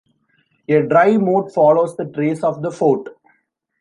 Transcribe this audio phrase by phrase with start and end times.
[0.67, 3.07] A dry moat follows the trace of the fort.